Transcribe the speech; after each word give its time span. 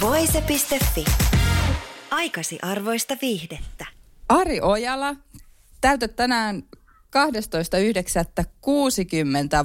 Voise.fi. 0.00 1.04
Aikasi 2.10 2.58
arvoista 2.62 3.16
viihdettä. 3.22 3.86
Ari 4.28 4.60
Ojala, 4.60 5.14
täytät 5.80 6.16
tänään 6.16 6.62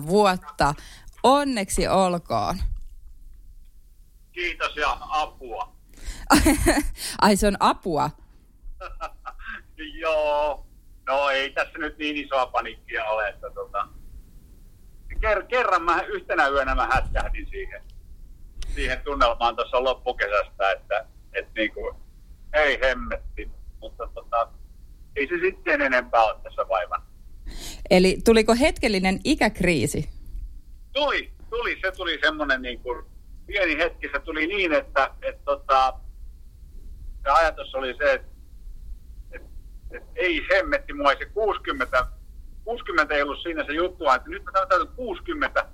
12.9.60 0.01 0.07
vuotta. 0.07 0.73
Onneksi 1.23 1.87
olkoon. 1.87 2.57
Kiitos 4.31 4.75
ja 4.75 4.97
apua. 4.99 5.75
Ai 7.21 7.35
se 7.35 7.47
on 7.47 7.57
apua. 7.59 8.09
Joo, 10.01 10.65
no 11.07 11.29
ei 11.29 11.51
tässä 11.51 11.77
nyt 11.77 11.97
niin 11.97 12.17
isoa 12.17 12.45
panikkia 12.45 13.05
ole, 13.05 13.29
että 13.29 13.47
tota, 13.49 13.87
ker- 15.13 15.45
kerran 15.47 15.83
mä 15.83 16.01
yhtenä 16.01 16.47
yönä 16.47 16.75
mä 16.75 16.87
hätkähdin 16.93 17.47
siihen, 17.49 17.83
siihen 18.75 19.01
tunnelmaan 19.03 19.55
tuossa 19.55 19.83
loppukesästä, 19.83 20.71
että 20.71 21.05
et 21.33 21.47
niinku, 21.55 21.95
ei 22.53 22.79
hemmetti, 22.81 23.51
mutta 23.81 24.07
tota, 24.13 24.47
ei 25.15 25.27
se 25.27 25.35
sitten 25.41 25.81
enempää 25.81 26.23
ole 26.23 26.35
tässä 26.43 26.65
vaivan. 26.69 27.01
Eli 27.89 28.17
tuliko 28.25 28.55
hetkellinen 28.59 29.19
ikäkriisi? 29.23 30.09
Tuli, 30.93 31.31
tuli, 31.49 31.79
se 31.81 31.91
tuli 31.91 32.19
semmoinen 32.23 32.61
niin 32.61 32.79
kuin, 32.79 33.05
pieni 33.45 33.77
hetki, 33.77 34.09
se 34.13 34.19
tuli 34.19 34.47
niin, 34.47 34.73
että 34.73 35.11
et, 35.21 35.43
tota, 35.45 35.93
se 37.23 37.29
ajatus 37.29 37.75
oli 37.75 37.95
se, 37.97 38.13
että 38.13 38.27
et, 39.31 39.41
et, 39.91 40.03
ei 40.15 40.45
hemmetti 40.51 40.93
mua, 40.93 41.11
ei 41.11 41.17
se 41.17 41.25
60, 41.25 42.07
60 42.63 43.15
ei 43.15 43.21
ollut 43.21 43.41
siinä 43.41 43.63
se 43.65 43.71
juttu, 43.71 44.09
että 44.09 44.29
nyt 44.29 44.43
mä 44.43 44.51
täytän 44.51 44.87
60, 44.95 45.65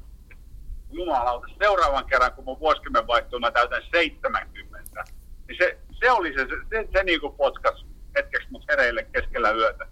jumalauta, 0.92 1.48
seuraavan 1.64 2.06
kerran 2.06 2.34
kun 2.34 2.46
mun 2.46 2.60
vuosikymmen 2.60 3.08
vaihtuu, 3.08 3.40
mä 3.40 3.52
täytän 3.52 3.82
70. 3.92 5.04
Niin 5.48 5.58
se, 5.58 5.78
se 6.00 6.12
oli 6.12 6.34
se, 6.34 6.40
se, 6.40 6.56
se, 6.70 6.88
se 6.94 7.04
niin 7.04 7.22
kuin 7.22 7.34
potkas 7.34 7.86
hetkeksi 8.16 8.48
mut 8.52 8.66
hereille 8.70 9.04
keskellä 9.04 9.52
yötä. 9.52 9.88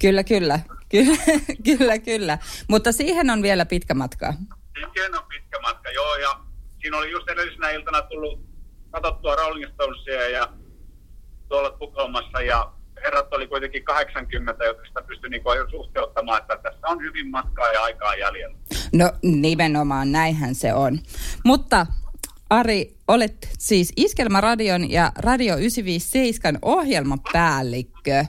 Kyllä, 0.00 0.24
kyllä. 0.24 0.60
Kyllä, 0.88 1.16
kyllä, 1.68 1.98
kyllä. 1.98 2.38
Mutta 2.68 2.92
siihen 2.92 3.30
on 3.30 3.42
vielä 3.42 3.66
pitkä 3.66 3.94
matka. 3.94 4.34
Siihen 4.74 5.18
on 5.18 5.24
pitkä 5.28 5.60
matka, 5.62 5.90
joo. 5.90 6.16
Ja 6.16 6.40
siinä 6.80 6.96
oli 6.96 7.10
just 7.10 7.28
edellisenä 7.28 7.70
iltana 7.70 8.02
tullut 8.02 8.40
katsottua 8.90 9.36
Rolling 9.36 9.72
Stonesia 9.72 10.28
ja 10.28 10.48
tuolla 11.48 11.70
Tukholmassa 11.70 12.42
ja 12.42 12.72
herrat 13.04 13.32
oli 13.32 13.46
kuitenkin 13.46 13.84
80, 13.84 14.64
jotka 14.64 14.86
sitä 14.86 15.02
pystyi 15.02 15.30
niin 15.30 15.42
suhteuttamaan, 15.70 16.40
että 16.40 16.56
tässä 16.62 16.86
on 16.86 17.02
hyvin 17.02 17.30
matkaa 17.30 17.72
ja 17.72 17.82
aikaa 17.82 18.14
jäljellä. 18.14 18.58
No 18.92 19.12
nimenomaan, 19.22 20.12
näinhän 20.12 20.54
se 20.54 20.74
on. 20.74 20.98
Mutta 21.44 21.86
Ari, 22.50 22.96
olet 23.08 23.48
siis 23.58 23.92
Iskelmäradion 23.96 24.90
ja 24.90 25.12
Radio 25.18 25.56
957 25.56 26.58
ohjelmapäällikkö. 26.62 28.24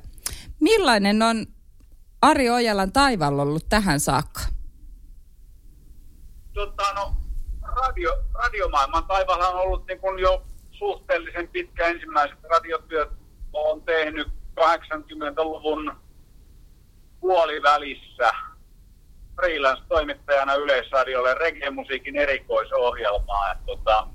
Millainen 0.60 1.22
on 1.22 1.46
Ari 2.22 2.50
Ojalan 2.50 2.92
taival 2.92 3.40
ollut 3.40 3.66
tähän 3.70 4.00
saakka? 4.00 4.42
Tota, 6.54 6.94
no, 6.96 7.14
radio, 7.62 8.12
radiomaailman 8.34 9.06
taivalla 9.08 9.48
on 9.48 9.62
ollut 9.62 9.88
niin 9.88 10.00
kuin 10.00 10.20
jo 10.20 10.44
suhteellisen 10.72 11.48
pitkä 11.48 11.88
ensimmäiset 11.88 12.38
radiotyöt. 12.44 13.10
Olen 13.54 13.82
tehnyt 13.82 14.28
80-luvun 14.60 15.96
puolivälissä 17.20 18.32
freelance-toimittajana 19.36 20.56
Yleisradiolle 20.56 21.34
reggae-musiikin 21.34 22.16
erikoisohjelmaa. 22.16 23.52
Et, 23.52 23.66
tota, 23.66 24.08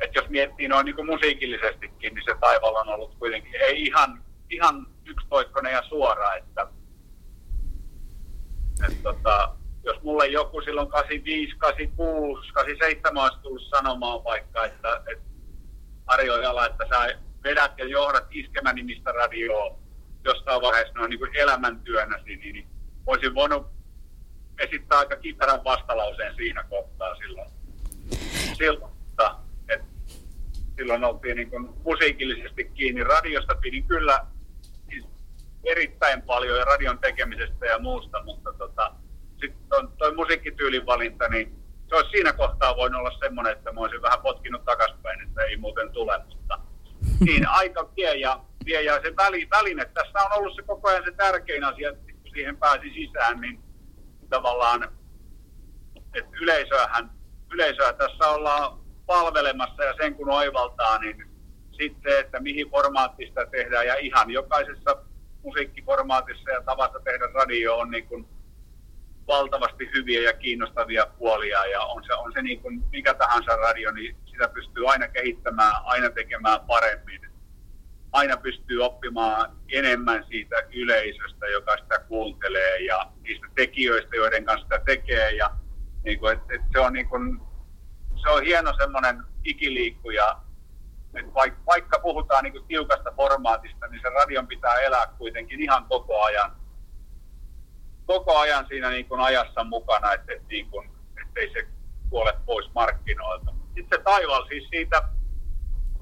et 0.00 0.14
jos 0.14 0.28
miettii 0.28 0.68
noin 0.68 0.84
niin 0.84 1.06
musiikillisestikin, 1.06 2.14
niin 2.14 2.24
se 2.24 2.34
taival 2.40 2.74
on 2.74 2.88
ollut 2.88 3.14
kuitenkin 3.18 3.60
ei 3.60 3.82
ihan, 3.82 4.24
ihan 4.50 4.86
yksitoikkoinen 5.04 5.72
ja 5.72 5.82
suora. 5.88 6.34
Että, 6.34 6.66
et, 8.88 9.02
tota, 9.02 9.56
jos 9.84 10.02
mulle 10.02 10.26
joku 10.26 10.60
silloin 10.60 10.88
85, 10.88 11.56
86, 11.58 12.52
87 12.52 13.24
olisi 13.24 13.38
tullut 13.42 13.62
sanomaan 13.62 14.24
vaikka, 14.24 14.64
että, 14.64 15.02
että 15.12 15.24
Ojala, 16.06 16.66
että 16.66 16.84
sä 16.88 17.18
vedät 17.44 17.72
ja 17.78 17.84
johdat 17.84 18.26
iskemän 18.30 18.74
nimistä 18.74 19.12
radioa 19.12 19.78
jostain 20.24 20.62
vaiheessa 20.62 20.94
noin 20.94 21.10
niin 21.10 21.36
elämäntyönäsi, 21.36 22.36
niin, 22.36 22.68
olisin 23.06 23.34
voinut 23.34 23.66
esittää 24.58 24.98
aika 24.98 25.16
kitaran 25.16 25.64
vastalauseen 25.64 26.34
siinä 26.34 26.64
kohtaa 26.64 27.14
silloin. 27.14 27.50
Silloin, 28.58 28.92
että 29.68 29.94
silloin 30.76 31.04
oltiin 31.04 31.36
niin 31.36 31.50
kuin 31.50 31.68
musiikillisesti 31.84 32.64
kiinni. 32.64 33.04
Radiosta 33.04 33.54
pidin 33.54 33.86
kyllä 33.86 34.26
siis 34.88 35.04
erittäin 35.64 36.22
paljon 36.22 36.58
ja 36.58 36.64
radion 36.64 36.98
tekemisestä 36.98 37.66
ja 37.66 37.78
muusta, 37.78 38.24
mutta 38.24 38.52
tota, 38.52 38.94
sitten 39.40 39.88
toi 39.98 40.14
musiikkityylin 40.14 40.86
valinta, 40.86 41.28
niin 41.28 41.64
se 41.88 41.94
olisi 41.94 42.10
siinä 42.10 42.32
kohtaa 42.32 42.76
voinut 42.76 42.98
olla 42.98 43.18
semmoinen, 43.18 43.52
että 43.52 43.72
mä 43.72 43.80
olisin 43.80 44.02
vähän 44.02 44.22
potkinut 44.22 44.64
takaspäin, 44.64 45.20
että 45.22 45.42
ei 45.42 45.56
muuten 45.56 45.92
tule, 45.92 46.18
mutta 46.18 46.58
niin 47.20 47.48
aika 47.48 47.90
vie 47.96 48.14
ja, 48.14 48.40
vie 48.64 48.82
ja 48.82 49.02
se 49.02 49.16
väli, 49.16 49.48
väline, 49.50 49.84
tässä 49.84 50.18
on 50.18 50.38
ollut 50.38 50.56
se 50.56 50.62
koko 50.62 50.88
ajan 50.88 51.04
se 51.04 51.10
tärkein 51.10 51.64
asia, 51.64 51.90
että 51.90 52.12
kun 52.22 52.30
siihen 52.32 52.56
pääsi 52.56 52.90
sisään, 52.94 53.40
niin 53.40 53.60
tavallaan, 54.28 54.82
että 56.14 56.36
yleisöähän, 56.40 57.10
yleisöä 57.52 57.92
tässä 57.92 58.28
ollaan 58.28 58.78
palvelemassa 59.06 59.84
ja 59.84 59.94
sen 60.00 60.14
kun 60.14 60.30
oivaltaa, 60.30 60.98
niin 60.98 61.34
sitten 61.70 62.20
että 62.20 62.40
mihin 62.40 62.70
formaatista 62.70 63.46
tehdään. 63.46 63.86
Ja 63.86 63.94
ihan 63.94 64.30
jokaisessa 64.30 64.96
musiikkiformaatissa 65.42 66.50
ja 66.50 66.62
tavassa 66.62 67.00
tehdä 67.00 67.28
radio 67.34 67.78
on 67.78 67.90
niin 67.90 68.08
kuin 68.08 68.28
valtavasti 69.26 69.90
hyviä 69.94 70.20
ja 70.20 70.32
kiinnostavia 70.32 71.06
puolia 71.18 71.66
ja 71.66 71.80
on 71.80 72.04
se, 72.04 72.14
on 72.14 72.32
se 72.32 72.42
niin 72.42 72.62
kuin 72.62 72.84
mikä 72.92 73.14
tahansa 73.14 73.56
radio, 73.56 73.90
niin 73.90 74.16
sitä 74.24 74.48
pystyy 74.48 74.90
aina 74.90 75.08
kehittämään, 75.08 75.72
aina 75.84 76.10
tekemään 76.10 76.60
paremmin. 76.60 77.20
Aina 78.12 78.36
pystyy 78.36 78.84
oppimaan 78.84 79.56
enemmän 79.72 80.24
siitä 80.28 80.56
yleisöstä, 80.72 81.46
joka 81.46 81.76
sitä 81.76 81.98
kuuntelee 81.98 82.78
ja 82.78 83.06
niistä 83.22 83.46
tekijöistä, 83.54 84.16
joiden 84.16 84.44
kanssa 84.44 84.64
sitä 84.64 84.80
tekee. 84.84 85.30
Ja 85.30 85.50
niin 86.04 86.18
kuin, 86.18 86.32
et, 86.32 86.40
et 86.50 86.60
se, 86.72 86.80
on 86.80 86.92
niin 86.92 87.08
kuin, 87.08 87.40
se 88.22 88.28
on 88.28 88.42
hieno 88.42 88.72
semmoinen 88.78 89.22
ikiliikkuja, 89.44 90.36
että 91.14 91.34
vaikka, 91.34 91.60
vaikka 91.66 91.98
puhutaan 91.98 92.44
niin 92.44 92.52
kuin 92.52 92.66
tiukasta 92.66 93.12
formaatista, 93.16 93.86
niin 93.86 94.00
se 94.02 94.08
radion 94.08 94.46
pitää 94.46 94.74
elää 94.74 95.06
kuitenkin 95.18 95.62
ihan 95.62 95.84
koko 95.84 96.22
ajan 96.22 96.56
koko 98.06 98.38
ajan 98.38 98.66
siinä 98.68 98.90
niin 98.90 99.08
kuin 99.08 99.20
ajassa 99.20 99.64
mukana, 99.64 100.12
että, 100.12 100.32
niin 100.48 100.70
kuin, 100.70 100.90
ettei 101.22 101.52
se 101.52 101.68
kuole 102.10 102.34
pois 102.46 102.70
markkinoilta. 102.74 103.54
Sitten 103.74 103.98
se 103.98 104.04
taival 104.04 104.46
siis 104.48 104.68
siitä, 104.70 105.02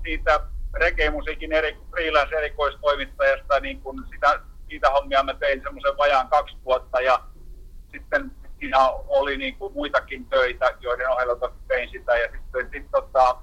siitä 0.02 0.40
reggae-musiikin 0.74 1.52
eri, 1.52 1.78
freelance-erikoistoimittajasta, 1.90 3.60
niin 3.60 3.80
kuin 3.80 4.04
sitä, 4.10 4.40
siitä 4.68 4.90
hommia 4.90 5.22
mä 5.22 5.34
tein 5.34 5.62
semmoisen 5.62 5.98
vajaan 5.98 6.28
kaksi 6.28 6.56
vuotta 6.64 7.00
ja 7.00 7.20
sitten 7.92 8.32
siinä 8.60 8.78
oli 9.08 9.36
niin 9.36 9.56
kuin 9.56 9.72
muitakin 9.72 10.26
töitä, 10.26 10.76
joiden 10.80 11.10
ohella 11.10 11.52
tein 11.68 11.90
sitä 11.90 12.16
ja 12.16 12.28
sitten 12.32 12.70
sit, 12.72 12.90
tota, 12.90 13.36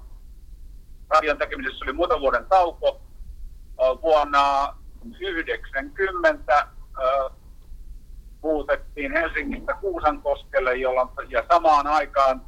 radion 1.08 1.38
tekemisessä 1.38 1.84
oli 1.84 1.92
muutaman 1.92 2.20
vuoden 2.20 2.46
tauko. 2.48 3.00
Vuonna 4.02 4.74
90 5.20 6.66
muutettiin 8.42 9.12
Helsingistä 9.12 9.74
Kuusankoskelle, 9.80 10.76
jolloin, 10.76 11.08
ja 11.28 11.44
samaan 11.52 11.86
aikaan, 11.86 12.42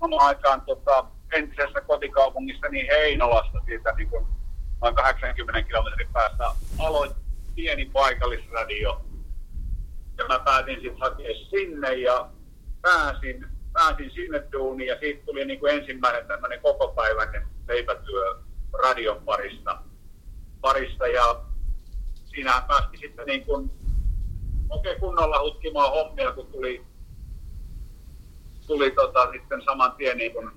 samaan 0.00 0.26
aikaan 0.26 0.60
tota, 0.60 1.04
entisessä 1.32 1.80
kotikaupungissa 1.80 2.68
niin 2.68 2.86
Heinolasta 2.86 3.58
siitä 3.66 3.92
niin 3.92 4.10
kuin, 4.10 4.26
noin 4.82 4.94
80 4.94 5.62
kilometrin 5.62 6.08
päästä 6.12 6.44
aloitti 6.78 7.20
pieni 7.54 7.90
paikallisradio. 7.92 9.04
Ja 10.18 10.24
mä 10.28 10.38
päätin 10.38 10.80
sitten 10.80 11.00
hakea 11.00 11.34
sinne 11.50 11.94
ja 11.94 12.28
pääsin, 12.82 13.46
pääsin 13.72 14.10
sinne 14.10 14.42
duuniin 14.52 14.88
ja 14.88 14.98
siitä 14.98 15.26
tuli 15.26 15.44
niin 15.44 15.60
kuin 15.60 15.74
ensimmäinen 15.74 16.26
tämmöinen 16.26 16.60
kokopäiväinen 16.60 17.48
leipätyö 17.68 18.34
radion 18.82 19.22
parista. 19.24 19.78
parista 20.60 21.06
ja 21.06 21.40
siinähän 22.24 22.64
päästi 22.64 22.96
sitten 22.96 23.26
niin 23.26 23.46
kuin 23.46 23.70
oikein 24.70 25.00
kunnolla 25.00 25.40
hutkimaan 25.42 25.90
hommia, 25.90 26.32
kun 26.32 26.46
tuli, 26.46 26.84
tuli 28.66 28.90
tota, 28.90 29.32
sitten 29.32 29.62
saman 29.64 29.92
tien 29.92 30.16
niin 30.16 30.32
kuin 30.32 30.50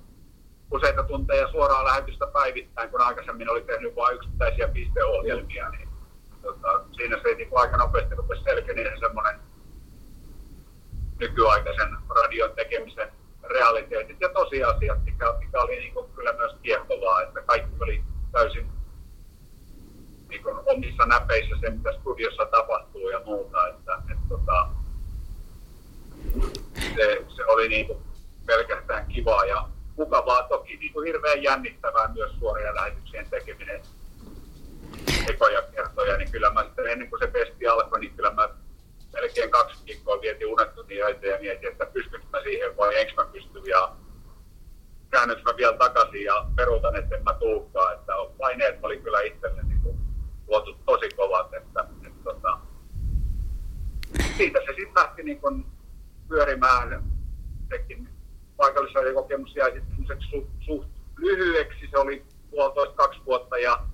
useita 0.70 1.02
tunteja 1.02 1.50
suoraa 1.50 1.84
lähetystä 1.84 2.26
päivittäin, 2.26 2.90
kun 2.90 3.00
aikaisemmin 3.00 3.50
oli 3.50 3.62
tehnyt 3.62 3.96
vain 3.96 4.16
yksittäisiä 4.16 4.68
pisteohjelmia, 4.68 5.68
niin 5.68 5.88
tota, 6.42 6.84
siinä 6.92 7.16
se 7.22 7.34
niin 7.34 7.48
aika 7.54 7.76
nopeasti 7.76 8.14
rupesi 8.14 8.42
selkenemään 8.42 9.00
semmoinen 9.00 9.40
nykyaikaisen 11.20 11.96
radion 12.08 12.52
tekemisen 12.52 13.12
realiteetit. 13.42 14.20
Ja 14.20 14.28
tosiasiat, 14.28 15.04
mikä, 15.04 15.34
mikä 15.38 15.60
oli 15.60 15.76
niin 15.76 15.94
kyllä 16.14 16.32
myös 16.32 16.52
kiehtovaa, 16.62 17.22
että 17.22 17.42
kaikki 17.42 17.76
oli 17.80 18.04
täysin 18.32 18.70
niin 20.32 20.42
kuin 20.42 20.56
omissa 20.66 21.06
näpeissä 21.06 21.56
se, 21.60 21.70
mitä 21.70 21.92
studiossa 21.92 22.46
tapahtuu 22.46 23.10
ja 23.10 23.20
muuta. 23.24 23.68
Että, 23.68 23.94
että, 24.10 24.24
tota, 24.28 24.68
se, 26.96 27.24
se, 27.36 27.44
oli 27.44 27.68
niin 27.68 27.86
kuin 27.86 27.98
pelkästään 28.46 29.06
kivaa 29.06 29.44
ja 29.44 29.68
mukavaa, 29.96 30.42
toki 30.42 30.76
niin 30.76 30.92
kuin 30.92 31.06
hirveän 31.06 31.42
jännittävää 31.42 32.08
myös 32.08 32.32
suoria 32.38 32.74
lähetyksien 32.74 33.26
tekeminen 33.30 33.82
ekoja 35.28 35.62
kertoja, 35.62 36.16
niin 36.16 36.30
kyllä 36.30 36.50
mä 36.50 36.64
sitten 36.64 36.86
ennen 36.86 37.10
kuin 37.10 37.20
se 37.20 37.26
pesti 37.26 37.66
alkoi, 37.66 38.00
niin 38.00 38.14
kyllä 38.16 38.30
mä 38.30 38.48
melkein 39.12 39.50
kaksi 39.50 39.86
viikkoa 39.86 40.20
vietin 40.20 40.46
unettomia 40.46 41.06
öitä 41.06 41.26
ja 41.26 41.38
mietin, 41.40 41.68
että 41.68 41.86
pystynkö 41.86 42.26
mä 42.32 42.42
siihen 42.42 42.76
vai 42.76 43.00
enkö 43.00 43.12
mä 43.16 43.28
pysty 43.32 43.58
ja 43.58 43.92
käännytkö 45.10 45.50
mä 45.50 45.56
vielä 45.56 45.76
takaisin 45.76 46.24
ja 46.24 46.46
peruutan, 46.56 46.96
että 46.96 47.16
en 47.16 47.22
mä 47.22 47.34
tuukkaa, 47.34 47.92
että 47.92 48.12
paineet 48.38 48.78
oli 48.82 48.98
kyllä 48.98 49.20
itselle 49.20 49.62
niin 49.62 49.80
kuin, 49.82 49.98
luotu 50.52 50.76
tosi 50.86 51.08
kovat, 51.16 51.54
että, 51.54 51.80
että, 51.80 52.06
että 52.06 52.24
tota, 52.24 52.58
siitä 54.36 54.58
se 54.58 54.66
sitten 54.66 54.94
lähti 54.96 55.22
niin 55.22 55.40
kuin 55.40 55.66
pyörimään, 56.28 57.04
sekin 57.70 58.08
paikallisradiokokemus 58.56 59.56
jäi 59.56 59.72
sitten 59.72 60.22
suht, 60.30 60.48
suht 60.60 60.88
lyhyeksi, 61.18 61.88
se 61.90 61.98
oli 61.98 62.24
puolitoista 62.50 62.94
kaksi 62.94 63.20
vuotta 63.26 63.58
ja 63.58 63.86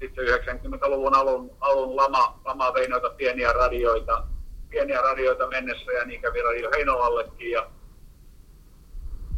sitten 0.00 0.26
90-luvun 0.26 1.14
alun, 1.14 1.56
alun 1.60 1.96
lama, 1.96 2.40
lama 2.44 2.74
vei 2.74 2.88
noita 2.88 3.10
pieniä 3.10 3.52
radioita, 3.52 4.26
pieniä 4.68 5.00
radioita 5.00 5.48
mennessä 5.48 5.92
ja 5.92 6.04
niin 6.04 6.20
kävi 6.20 6.42
Radio 6.42 6.70
Heinolallekin 6.70 7.50
ja, 7.50 7.70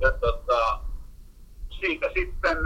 ja 0.01 0.13
tota, 0.13 0.81
siitä 1.81 2.07
sitten 2.15 2.59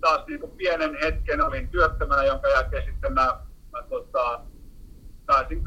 taas 0.00 0.26
niin 0.26 0.40
kuin 0.40 0.52
pienen 0.52 0.98
hetken 1.02 1.46
olin 1.46 1.68
työttömänä, 1.68 2.24
jonka 2.24 2.48
jälkeen 2.48 2.84
sitten 2.84 3.12
mä, 3.12 3.40
mä 3.72 3.82
tota, 3.88 4.40
pääsin 5.26 5.64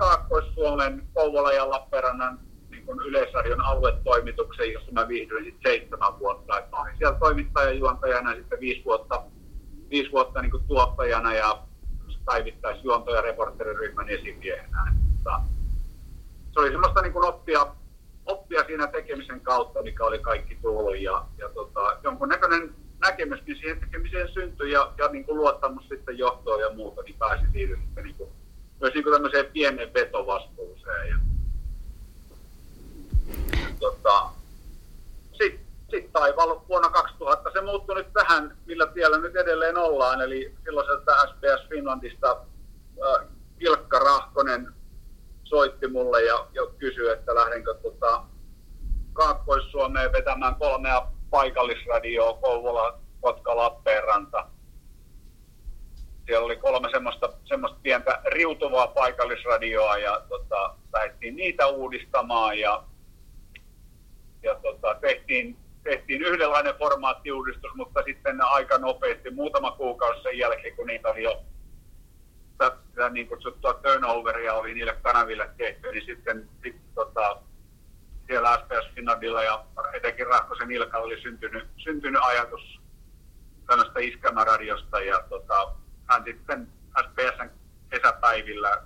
Kaakkois-Suomen 0.54 1.08
Kouvola 1.14 1.54
ja 1.54 1.70
Lappeenrannan 1.70 2.40
niin 2.72 2.86
kuin 2.86 3.00
Yleisradion 3.00 3.62
aluetoimituksen, 3.62 4.74
jossa 4.74 4.92
mä 4.92 5.08
viihdyin 5.08 5.44
sitten 5.44 5.72
seitsemän 5.72 6.20
vuotta. 6.20 6.60
Et 6.60 6.72
mä 6.72 6.82
olin 6.82 6.98
siellä 6.98 7.20
toimittajajuontajana 7.20 8.36
sitten 8.36 8.60
viisi 8.60 8.86
vuotta, 8.86 9.24
viisi 9.90 10.12
vuotta 10.12 10.42
niin 10.42 10.52
kuin 10.52 10.64
tuottajana 10.68 11.34
ja 11.34 11.64
päivittäisjuonto- 12.26 13.16
ja 13.16 13.22
reporteriryhmän 13.22 14.10
esimiehenä. 14.10 14.94
Mutta 15.12 15.42
se 16.52 16.60
oli 16.60 16.70
semmoista 16.70 17.02
niin 17.02 17.14
kuin 17.14 17.26
oppia, 17.26 17.68
oppia 18.26 18.64
siinä 18.64 18.88
tekemisen 18.88 19.42
kautta, 19.42 19.84
mikä 19.84 20.04
oli 20.04 20.20
kaikki 20.20 20.56
tullut 20.62 21.00
ja, 21.00 21.26
ja 21.38 21.50
tota, 21.50 21.98
jonkunnäköinen 22.04 22.76
näkemyskin 23.00 23.56
siihen 23.56 23.80
tekemiseen 23.80 24.30
syntyi 24.34 24.72
ja, 24.72 24.92
ja 24.98 25.08
niin 25.08 25.26
kuin 25.26 25.38
luottamus 25.38 25.88
sitten 25.90 26.18
johtoon 26.18 26.62
ja 26.62 26.74
muuta, 26.74 27.02
niin 27.02 27.16
pääsi 27.20 27.44
sitten 27.44 28.04
niin 28.04 28.16
myös 28.84 28.94
niin 28.94 29.14
tämmöiseen 29.14 29.46
pienen 29.46 29.94
vetovastuuseen. 29.94 31.08
Ja, 31.10 31.18
tota, 33.80 34.30
sitten 35.32 35.66
sit 35.90 36.14
taivaalla 36.14 36.66
vuonna 36.70 36.90
2000 36.90 37.52
se 37.54 37.62
muuttui 37.62 37.96
nyt 37.96 38.14
tähän, 38.14 38.58
millä 38.66 38.86
tiellä 38.86 39.18
nyt 39.18 39.36
edelleen 39.36 39.78
ollaan, 39.78 40.22
eli 40.22 40.56
silloiselta 40.64 41.28
SBS 41.28 41.70
Finlandista 41.70 42.32
äh, 42.32 43.28
Ilkka 43.60 44.00
Rahkonen 44.00 44.74
soitti 45.44 45.88
mulle 45.88 46.24
ja, 46.24 46.48
ja 46.54 46.62
kysyi, 46.78 47.10
että 47.10 47.36
lähdenkö 47.36 47.74
tota, 47.74 48.24
Kaakkois-Suomeen 49.14 50.12
vetämään 50.12 50.56
kolmea 50.56 51.08
paikallisradioa, 51.30 52.34
Kouvola, 52.34 53.00
Kotka, 53.22 53.56
Lappeenranta. 53.56 54.48
Siellä 56.26 56.46
oli 56.46 56.58
kolme 56.58 56.90
semmoista, 56.92 57.30
semmoista 57.46 57.80
pientä 57.84 58.22
riutuvaa 58.26 58.88
paikallisradioa 58.88 59.98
ja 59.98 60.22
tota, 60.30 60.76
lähdettiin 60.94 61.36
niitä 61.36 61.68
uudistamaan 61.68 62.60
ja, 62.60 62.84
ja 64.44 64.56
tota, 64.56 64.96
tehtiin, 65.02 65.58
tehtiin 65.84 66.22
yhdenlainen 66.22 66.76
formaattiuudistus, 66.76 67.72
mutta 67.76 68.04
sitten 68.04 68.42
aika 68.42 68.78
nopeasti, 68.78 69.32
muutama 69.32 69.72
kuukausi 69.72 70.22
sen 70.22 70.38
jälkeen, 70.38 70.76
kun 70.76 70.88
niitä 70.88 71.10
oli 71.10 71.24
jo 71.24 71.44
tätä 72.58 73.10
niin 73.10 73.28
kutsuttua 73.28 73.74
turnoveria 73.74 74.54
oli 74.54 74.74
niille 74.74 74.98
kanaville 75.02 75.50
tehty, 75.58 75.92
niin 75.92 76.06
sitten 76.06 76.50
sit, 76.64 76.76
tota, 76.96 77.42
siellä 78.28 78.58
SPS 78.58 78.96
Finlandilla 78.96 79.44
ja 79.44 79.66
etenkin 79.94 80.28
Rahkosen 80.28 80.72
Ilka 80.72 80.98
oli 80.98 81.22
syntynyt, 81.22 81.68
syntynyt 81.78 82.22
ajatus 82.24 82.80
tällaista 83.68 84.00
iskelmäradiosta 84.00 85.00
ja 85.00 85.24
tota, 85.30 85.76
hän 86.14 86.24
sitten 86.24 86.68
SPSn 87.02 87.50
kesäpäivillä 87.90 88.84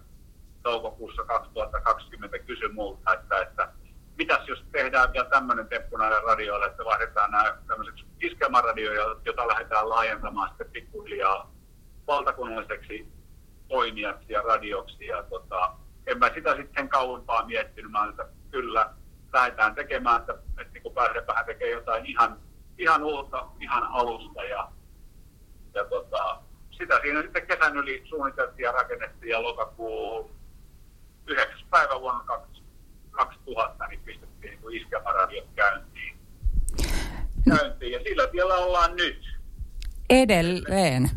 toukokuussa 0.64 1.24
2020 1.24 2.40
kysyi 2.40 2.70
multa, 2.70 3.14
että, 3.14 3.42
että 3.42 3.70
mitäs 4.18 4.48
jos 4.48 4.64
tehdään 4.72 5.14
vielä 5.14 5.30
tämmöinen 5.30 5.68
temppu 5.68 5.98
näille 5.98 6.22
radioille, 6.22 6.66
että 6.66 6.86
vaihdetaan 6.86 7.32
nämä 7.32 7.58
tämmöiseksi 7.68 8.06
iskelmäradioja, 8.22 9.16
jota 9.26 9.48
lähdetään 9.48 9.90
laajentamaan 9.90 10.50
sitten 10.50 10.72
pikkuhiljaa 10.72 11.52
valtakunnalliseksi 12.08 13.08
toimijaksi 13.68 14.34
ja 14.34 14.42
radioksi. 14.42 15.06
Ja 15.06 15.24
tota, 15.24 15.74
en 16.06 16.20
mä 16.20 16.32
sitä 16.34 16.56
sitten 16.56 16.90
kauempaa 16.90 17.46
miettinyt, 17.46 17.92
mä 17.92 18.08
että 18.10 18.26
kyllä 18.52 18.94
lähdetään 19.34 19.76
tekemään, 19.76 20.20
että, 20.20 20.34
että 20.34 20.74
niin 20.74 20.94
pääsee 20.94 21.24
tekemään 21.46 21.72
jotain 21.72 22.06
ihan, 22.06 22.40
ihan 22.78 23.04
uutta, 23.04 23.46
ihan 23.60 23.84
alusta. 23.84 24.44
Ja, 24.44 24.72
ja 25.74 25.86
tota, 25.86 26.47
sitä 26.78 27.00
siinä 27.02 27.22
sitten 27.22 27.48
kesän 27.48 27.78
yli 27.78 28.04
suunniteltiin 28.10 28.64
ja 28.64 28.72
rakennettiin 28.72 29.30
ja 29.30 29.44
lokakuun 29.44 30.32
9. 31.28 31.60
päivä 31.70 32.02
vuonna 32.02 32.24
2000 33.12 33.88
niin 33.88 34.00
pistettiin 34.06 34.60
niin 34.62 34.82
iskelmäradiot 34.82 35.48
käyntiin. 35.56 36.18
käyntiin. 37.50 37.92
Ja 37.92 38.00
sillä 38.04 38.28
tiellä 38.28 38.56
ollaan 38.56 38.96
nyt. 38.96 39.22
Edelleen. 40.10 41.10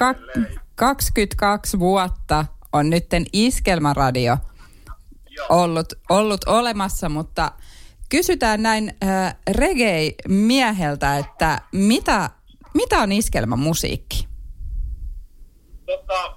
Edelleen. 0.00 0.60
22 0.74 1.78
vuotta 1.78 2.44
on 2.72 2.90
nytten 2.90 3.24
Iskelmäradio 3.32 4.36
ollut, 5.48 5.92
ollut 6.08 6.44
olemassa, 6.44 7.08
mutta 7.08 7.52
kysytään 8.08 8.62
näin 8.62 8.92
äh, 9.04 9.36
reggae-mieheltä, 9.50 11.18
että 11.18 11.60
mitä, 11.72 12.30
mitä 12.74 12.98
on 12.98 13.12
iskelmämusiikki? 13.12 14.31
Tota, 15.96 16.36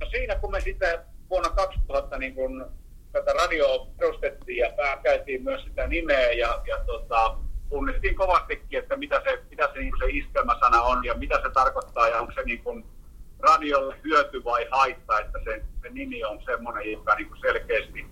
no 0.00 0.06
siinä 0.10 0.34
kun 0.34 0.50
me 0.50 0.60
sitten 0.60 0.98
vuonna 1.30 1.50
2000 1.50 2.18
niin 2.18 2.34
kun 2.34 2.66
tätä 3.12 3.32
radioa 3.32 3.86
perustettiin 3.98 4.58
ja 4.58 4.96
käytiin 5.02 5.42
myös 5.42 5.64
sitä 5.64 5.86
nimeä 5.86 6.32
ja, 6.32 6.62
ja 6.66 6.84
tota, 6.86 7.36
tunnistiin 7.68 8.14
kovastikin, 8.14 8.78
että 8.78 8.96
mitä 8.96 9.22
se, 9.24 9.42
mitä 9.50 9.68
se, 9.72 9.78
niin 9.78 9.94
se 9.98 10.10
iskelmäsana 10.10 10.82
on 10.82 11.04
ja 11.04 11.14
mitä 11.14 11.40
se 11.42 11.50
tarkoittaa 11.54 12.08
ja 12.08 12.20
onko 12.20 12.32
se 12.32 12.42
niin 12.42 12.62
kun, 12.62 12.84
radiolle 13.42 13.96
hyöty 14.04 14.44
vai 14.44 14.66
haitta, 14.70 15.20
että 15.20 15.38
se, 15.44 15.64
se 15.82 15.88
nimi 15.90 16.24
on 16.24 16.42
semmoinen, 16.44 16.92
joka 16.92 17.14
niin 17.14 17.28
selkeästi, 17.40 18.06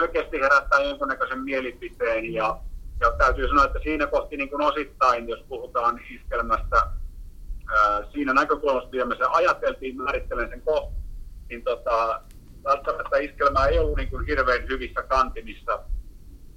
selkeästi 0.00 0.40
herättää 0.40 0.80
jonkunnäköisen 0.80 1.40
mielipiteen 1.40 2.32
ja, 2.32 2.58
ja 3.00 3.12
täytyy 3.12 3.48
sanoa, 3.48 3.64
että 3.64 3.78
siinä 3.82 4.06
kohti 4.06 4.36
niin 4.36 4.50
kuin 4.50 4.62
osittain, 4.62 5.28
jos 5.28 5.44
puhutaan 5.48 6.00
iskelmästä, 6.10 6.92
ää, 7.80 8.02
siinä 8.12 8.32
näkökulmasta, 8.32 8.90
mitä 8.90 9.04
me 9.04 9.16
se 9.16 9.24
ajateltiin, 9.24 9.96
määrittelen 9.96 10.48
sen 10.48 10.62
kohta, 10.62 10.96
niin 11.48 11.64
tota, 11.64 12.22
välttämättä 12.64 13.18
iskelmä 13.18 13.66
ei 13.66 13.78
ollut 13.78 13.96
niin 13.96 14.10
kuin 14.10 14.26
hirveän 14.26 14.68
hyvissä 14.68 15.02
kantimissa. 15.02 15.72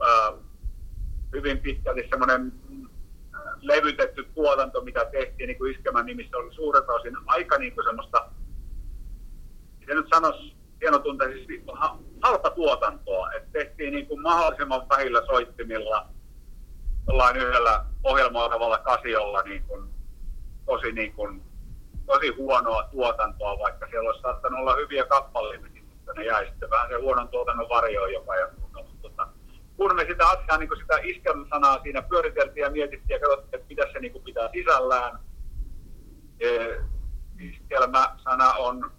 Ää, 0.02 0.34
hyvin 1.34 1.60
pitkälti 1.60 2.08
semmoinen 2.10 2.54
levytetty 3.62 4.24
tuotanto, 4.36 4.82
mitä 4.82 5.06
tehtiin 5.06 5.48
niin 5.48 5.58
kuin 5.58 5.72
Iskemän 5.72 6.06
nimissä, 6.06 6.38
oli 6.38 6.54
suurelta 6.54 6.94
osin 6.94 7.18
aika 7.26 7.58
niin 7.58 7.76
kuin 7.76 7.86
semmoista, 7.86 8.30
miten 9.80 9.96
nyt 9.96 10.08
sanoisi 10.14 10.56
hienotunteisesti, 10.82 11.64
halpa 12.22 12.50
tuotantoa, 12.50 13.32
että 13.32 13.50
tehtiin 13.52 13.94
niin 13.94 14.08
kuin 14.08 14.22
mahdollisimman 14.22 14.90
vähillä 14.90 15.22
soittimilla, 15.26 16.08
jollain 17.08 17.38
yhdellä 17.38 17.86
ohjelmoitavalla 18.04 18.78
kasiolla 18.78 19.42
niin 19.42 19.64
kuin, 19.64 19.95
tosi 20.66 20.92
niin 20.92 21.14
kuin 21.14 21.42
tosi 22.06 22.28
huonoa 22.28 22.84
tuotantoa, 22.84 23.60
vaikka 23.60 23.88
siellä 23.90 24.10
olisi 24.10 24.22
saattanut 24.22 24.60
olla 24.60 24.76
hyviä 24.76 25.06
kappaleita, 25.06 25.66
mutta 25.96 26.14
ne 26.14 26.26
jäi 26.26 26.48
sitten 26.48 26.70
vähän 26.70 26.90
se 26.90 26.96
huonon 26.96 27.28
tuotannon 27.28 27.70
varjoon 27.70 28.14
jopa. 28.14 28.36
Ja, 28.36 28.48
mutta, 29.02 29.28
kun 29.78 29.96
me 29.96 30.06
sitä 30.10 30.30
asiaa, 30.30 30.58
niin 30.58 30.70
sitä 30.80 30.98
iskelmäsanaa 31.04 31.82
siinä 31.84 32.02
pyöriteltiin 32.02 32.62
ja 32.62 32.72
mietittiin 32.72 33.16
ja 33.16 33.20
katsottiin, 33.20 33.62
että 33.62 33.68
mitä 33.68 33.84
se 33.94 34.00
niin 34.00 34.24
pitää 34.26 34.50
sisällään. 34.54 35.20
E, 36.40 36.50
iskelmäsana 37.40 38.54
on 38.54 38.92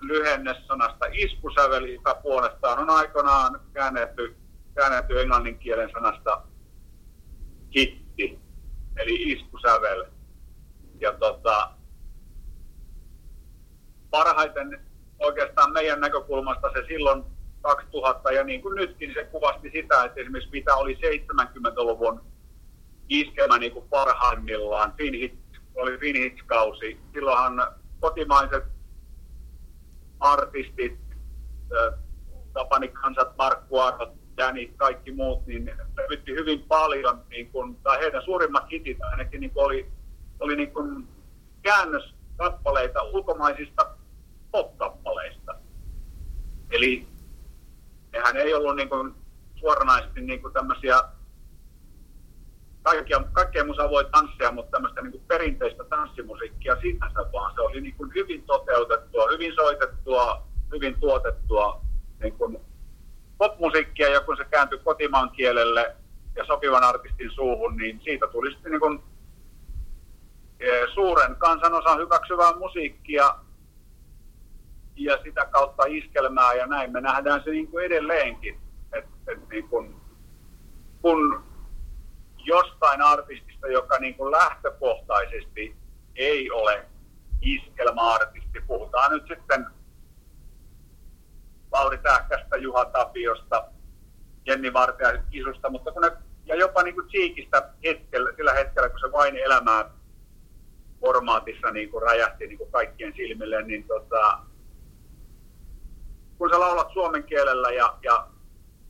lyhenne 0.00 0.54
sanasta 0.66 1.06
iskusäveli, 1.12 1.94
joka 1.94 2.14
puolestaan 2.14 2.78
on 2.78 2.90
aikoinaan 2.90 3.60
käännetty, 3.72 4.36
käännetty 4.74 5.20
englannin 5.20 5.58
kielen 5.58 5.90
sanasta 5.92 6.42
kitti, 7.70 8.38
eli 8.96 9.32
iskusävel. 9.32 10.04
Ja 11.00 11.12
tota, 11.12 11.70
parhaiten 14.10 14.86
oikeastaan 15.18 15.72
meidän 15.72 16.00
näkökulmasta 16.00 16.68
se 16.74 16.86
silloin 16.88 17.24
2000 17.62 18.32
ja 18.32 18.44
niin 18.44 18.62
kuin 18.62 18.74
nytkin 18.74 19.14
se 19.14 19.24
kuvasti 19.24 19.70
sitä, 19.70 20.04
että 20.04 20.20
esimerkiksi 20.20 20.50
mitä 20.52 20.74
oli 20.74 20.94
70-luvun 20.94 22.20
iskelmä 23.08 23.58
niin 23.58 23.72
kuin 23.72 23.88
parhaimmillaan, 23.88 24.92
Finhit, 24.96 25.38
oli 25.74 25.98
Finhits-kausi. 25.98 27.00
Silloinhan 27.12 27.74
kotimaiset 28.00 28.64
artistit, 30.20 30.98
Tapani 32.52 32.88
Kansat, 32.88 33.36
Markku 33.38 33.78
Arvot, 33.78 34.20
Danny, 34.36 34.66
kaikki 34.76 35.12
muut, 35.12 35.46
niin 35.46 35.72
levytti 35.96 36.32
hyvin 36.32 36.62
paljon, 36.62 37.24
niin 37.28 37.52
kuin, 37.52 37.76
tai 37.76 37.98
heidän 37.98 38.22
suurimmat 38.22 38.70
hitit 38.70 38.98
ainakin 39.02 39.40
niin 39.40 39.50
kuin 39.50 39.64
oli, 39.64 39.86
oli 40.40 40.56
niin 40.56 40.72
kuin 40.72 41.08
käännöskappaleita 41.62 43.02
ulkomaisista 43.02 43.86
pop-kappaleista. 44.50 45.54
Eli 46.70 47.06
nehän 48.12 48.36
ei 48.36 48.54
ollut 48.54 48.76
niin 48.76 48.88
kuin 48.88 49.14
suoranaisesti 49.54 50.20
niin 50.20 50.42
kuin 50.42 50.52
tämmöisiä 50.52 51.02
kaikkea, 52.82 53.24
kaikkea 53.32 53.64
musa 53.64 53.90
voi 53.90 54.04
tanssia, 54.04 54.52
mutta 54.52 54.70
tämmöistä 54.70 55.00
niin 55.00 55.12
kuin 55.12 55.24
perinteistä 55.28 55.84
tanssimusiikkia 55.84 56.80
sinänsä 56.80 57.32
vaan. 57.32 57.54
Se 57.54 57.60
oli 57.60 57.80
niin 57.80 57.94
kuin 57.94 58.14
hyvin 58.14 58.42
toteutettua, 58.42 59.28
hyvin 59.32 59.54
soitettua, 59.54 60.46
hyvin 60.72 61.00
tuotettua 61.00 61.80
niin 62.22 62.32
kuin 62.32 62.58
popmusiikkia, 63.38 64.08
ja 64.08 64.20
kun 64.20 64.36
se 64.36 64.44
kääntyi 64.44 64.78
kotimaan 64.78 65.30
kielelle 65.30 65.96
ja 66.36 66.44
sopivan 66.44 66.84
artistin 66.84 67.30
suuhun, 67.30 67.76
niin 67.76 68.00
siitä 68.04 68.26
tuli 68.26 68.52
sitten 68.52 68.72
niin 68.72 68.80
kuin, 68.80 69.02
suuren 70.94 71.36
kansanosan 71.36 71.98
hyväksyvää 71.98 72.56
musiikkia 72.56 73.34
ja 74.96 75.18
sitä 75.24 75.46
kautta 75.46 75.82
iskelmää 75.88 76.54
ja 76.54 76.66
näin. 76.66 76.92
Me 76.92 77.00
nähdään 77.00 77.42
se 77.44 77.50
niin 77.50 77.68
kuin 77.68 77.84
edelleenkin, 77.84 78.60
että 78.92 79.32
et 79.32 79.48
niin 79.48 79.68
kuin, 79.68 79.96
kun 81.02 81.44
jostain 82.36 83.02
artistista, 83.02 83.68
joka 83.68 83.98
niin 83.98 84.14
kuin 84.14 84.30
lähtökohtaisesti 84.30 85.76
ei 86.16 86.50
ole 86.50 86.86
iskelma-artisti, 87.42 88.60
puhutaan 88.66 89.10
nyt 89.10 89.24
sitten 89.28 89.66
Lauri 91.72 91.98
Tähkästä, 91.98 92.56
Juha 92.56 92.84
Tapiosta, 92.84 93.64
Jenni 94.46 94.72
Vartija 94.72 95.22
Isusta, 95.32 95.70
mutta 95.70 95.92
kun 95.92 96.02
ne, 96.02 96.12
ja 96.46 96.56
jopa 96.56 96.82
niin 96.82 96.94
kuin 96.94 97.08
Cheekistä 97.08 97.68
hetkellä, 97.84 98.32
sillä 98.36 98.52
hetkellä, 98.52 98.88
kun 98.88 99.00
se 99.00 99.12
vain 99.12 99.36
elämää 99.36 99.90
formaatissa 101.00 101.70
niin 101.70 101.90
kuin 101.90 102.02
räjähti 102.02 102.46
niin 102.46 102.58
kuin 102.58 102.70
kaikkien 102.70 103.12
silmille, 103.16 103.62
niin 103.62 103.84
tota, 103.84 104.38
kun 106.38 106.50
sä 106.50 106.60
laulat 106.60 106.92
suomen 106.92 107.24
kielellä 107.24 107.70
ja, 107.70 107.98
ja, 108.02 108.26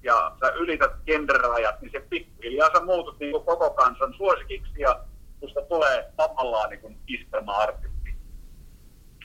ja 0.02 0.36
sä 0.40 0.52
ylität 0.52 0.92
genderajat, 1.06 1.80
niin 1.80 1.92
se 1.92 2.00
pikkuhiljaa 2.00 2.70
sä 2.74 2.84
muutut 2.84 3.18
niin 3.20 3.32
kuin 3.32 3.44
koko 3.44 3.70
kansan 3.70 4.14
suosikiksi 4.16 4.80
ja 4.80 5.00
susta 5.40 5.62
tulee 5.62 6.12
tavallaan 6.16 6.70
niin 6.70 6.80
kuin 6.80 6.98
iskelma-artisti. 7.06 8.14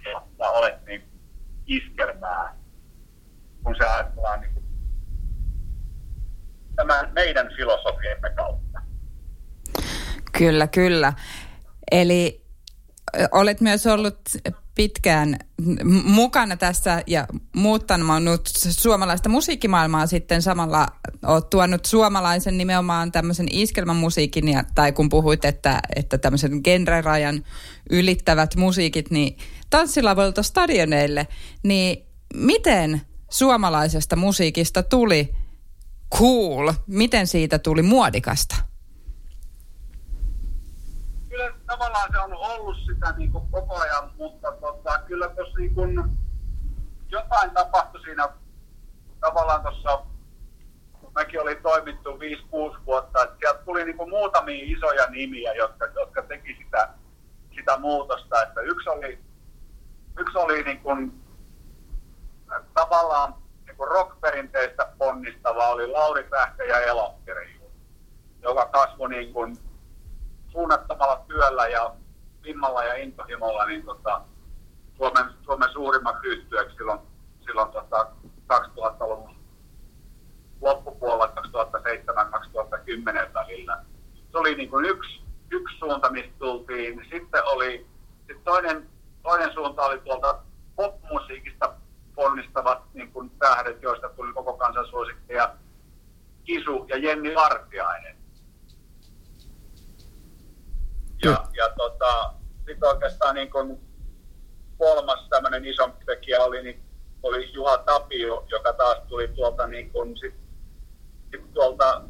Ja 0.06 0.22
sä 0.38 0.50
olet 0.50 0.86
niin 0.86 1.04
iskelmää, 1.66 2.56
kun 3.64 3.76
sä 3.76 3.94
ajatellaan 3.94 4.42
niin 4.42 4.54
kuin 4.54 4.66
tämän 6.76 7.12
meidän 7.14 7.50
filosofiamme 7.56 8.30
kautta. 8.30 8.82
Kyllä, 10.38 10.68
kyllä. 10.68 11.14
Eli 11.92 12.45
olet 13.32 13.62
myös 13.62 13.88
ollut 13.88 14.20
pitkään 14.76 15.40
mukana 16.04 16.58
tässä 16.58 17.04
ja 17.08 17.28
muuttanut 17.56 18.50
suomalaista 18.70 19.30
musiikkimaailmaa 19.30 20.08
sitten 20.08 20.42
samalla 20.42 20.88
olet 21.26 21.50
tuonut 21.50 21.86
suomalaisen 21.86 22.58
nimenomaan 22.58 23.12
tämmöisen 23.12 23.48
iskelmämusiikin 23.52 24.48
ja, 24.48 24.64
tai 24.76 24.92
kun 24.92 25.10
puhuit, 25.10 25.46
että, 25.46 25.80
että 25.96 26.18
tämmöisen 26.18 26.62
genrerajan 26.64 27.44
ylittävät 27.90 28.56
musiikit 28.56 29.12
niin 29.12 29.38
tanssilavolta 29.70 30.44
stadioneille, 30.44 31.28
niin 31.64 32.06
miten 32.36 33.02
suomalaisesta 33.30 34.16
musiikista 34.16 34.84
tuli 34.84 35.36
cool? 36.18 36.74
Miten 36.88 37.28
siitä 37.28 37.60
tuli 37.60 37.82
muodikasta? 37.82 38.56
kyllä 41.36 41.54
tavallaan 41.78 42.10
se 42.12 42.20
on 42.20 42.34
ollut 42.34 42.78
sitä 42.86 43.12
niin 43.18 43.32
kuin 43.32 43.48
koko 43.52 43.76
ajan, 43.76 44.12
mutta 44.18 44.52
tota, 44.52 45.00
kyllä 45.00 45.30
tuossa 45.30 45.58
niin 45.58 46.16
jotain 47.10 47.52
tapahtui 47.52 48.02
siinä 48.02 48.30
tavallaan 49.20 49.62
tuossa, 49.62 50.06
kun 50.94 51.12
mäkin 51.16 51.42
oli 51.42 51.56
toimittu 51.56 52.10
5-6 52.10 52.86
vuotta, 52.86 53.24
että 53.24 53.36
sieltä 53.40 53.64
tuli 53.64 53.86
niin 53.86 53.98
kuin 53.98 54.10
muutamia 54.10 54.78
isoja 54.78 55.08
nimiä, 55.10 55.54
jotka, 55.54 55.86
jotka 55.86 56.22
teki 56.22 56.56
sitä, 56.64 56.90
sitä 57.56 57.78
muutosta. 57.78 58.44
Että 58.44 58.62
yksi 58.62 58.90
oli, 58.90 59.20
yksi 60.18 60.38
oli 60.38 60.64
niin 60.64 60.80
kuin, 60.80 61.24
tavallaan 62.74 63.34
niin 63.66 63.78
kuin 63.78 63.88
rock-perinteistä 63.88 64.88
ponnistava 64.98 65.68
oli 65.68 65.88
Lauri 65.88 66.24
Pähkä 66.24 66.64
ja 66.64 66.80
Elokkeri, 66.80 67.62
joka 68.42 68.66
kasvoi 68.66 69.10
niin 69.10 69.34
kuin 69.34 69.58
suunnattomalla 70.56 71.26
työllä 71.28 71.68
ja 71.68 71.96
vimmalla 72.44 72.84
ja 72.84 72.96
intohimolla 72.96 73.66
niin 73.66 73.86
tota, 73.86 74.22
Suomen, 74.98 75.26
Suomen 75.46 75.70
suurimmaksi 75.74 76.28
yhtyöksi 76.28 76.76
silloin, 76.76 77.00
silloin 77.46 77.72
tota 77.72 78.08
2000-luvun 78.54 79.36
loppupuolella 80.62 81.34
2007-2010 83.30 83.34
välillä. 83.34 83.84
Se 84.32 84.38
oli 84.38 84.56
niin 84.56 84.70
kuin 84.70 84.86
yksi, 84.86 85.22
yksi 85.52 85.78
suunta, 85.78 86.12
mistä 86.12 86.34
tultiin. 86.40 87.08
Sitten 87.12 87.44
oli 87.46 87.88
sit 88.28 88.44
toinen, 88.44 88.90
toinen 89.24 89.54
suunta 89.54 89.82
oli 89.82 90.00
tuolta 90.00 90.40
popmusiikista 90.76 91.74
ponnistavat 92.16 92.82
niin 92.94 93.12
kuin 93.12 93.30
tähdet, 93.30 93.82
joista 93.82 94.10
tuli 94.10 94.34
koko 94.34 94.54
kansan 94.54 94.88
suosikki 94.88 95.34
ja 95.34 95.56
Kisu 96.44 96.86
ja 96.90 96.98
Jenni 96.98 97.36
Vartiainen. 97.36 98.25
Ja, 101.32 101.46
ja 101.54 101.70
tota, 101.78 102.34
sitten 102.58 102.90
oikeastaan 102.90 103.36
niin 103.36 103.52
kun 103.52 103.80
kolmas 104.78 105.28
tämmöinen 105.30 105.66
isompi 105.66 106.06
tekijä 106.06 106.40
oli, 106.44 106.64
niin, 106.64 106.84
oli 107.24 107.54
Juha 107.54 107.78
Tapio, 107.78 108.46
joka 108.52 108.74
taas 108.74 108.98
tuli 109.08 109.28
tuolta, 109.28 109.68
niin 109.68 109.92
kun, 109.92 110.18
sit, 110.18 110.36
sit 111.32 111.54
tuolta 111.54 112.02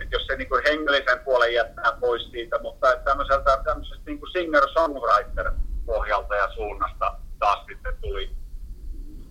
että 0.00 0.16
jos 0.16 0.26
se 0.26 0.36
niin 0.36 0.48
hengellisen 0.68 1.18
puolen 1.24 1.54
jättää 1.54 1.96
pois 2.00 2.30
siitä, 2.30 2.58
mutta 2.62 2.96
tämmöiseltä, 2.96 3.60
tämmöisestä 3.64 4.02
niin 4.06 4.18
kuin 4.18 4.30
singer-songwriter 4.32 5.52
pohjalta 5.86 6.34
ja 6.36 6.54
suunnasta 6.54 7.18
taas 7.38 7.66
sitten 7.66 7.96
tuli, 8.00 8.36